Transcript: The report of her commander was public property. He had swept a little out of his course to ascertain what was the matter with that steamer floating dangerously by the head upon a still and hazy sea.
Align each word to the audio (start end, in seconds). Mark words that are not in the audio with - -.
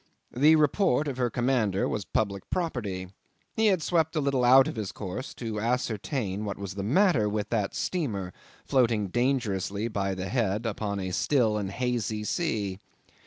The 0.35 0.55
report 0.55 1.07
of 1.07 1.17
her 1.17 1.29
commander 1.29 1.87
was 1.87 2.05
public 2.05 2.49
property. 2.49 3.09
He 3.55 3.67
had 3.67 3.83
swept 3.83 4.15
a 4.15 4.19
little 4.19 4.43
out 4.43 4.67
of 4.67 4.75
his 4.75 4.91
course 4.91 5.35
to 5.35 5.59
ascertain 5.59 6.43
what 6.43 6.57
was 6.57 6.73
the 6.73 6.81
matter 6.81 7.29
with 7.29 7.49
that 7.49 7.75
steamer 7.75 8.33
floating 8.65 9.09
dangerously 9.09 9.87
by 9.89 10.15
the 10.15 10.27
head 10.29 10.65
upon 10.65 10.99
a 10.99 11.11
still 11.11 11.55
and 11.55 11.69
hazy 11.69 12.23
sea. 12.23 12.79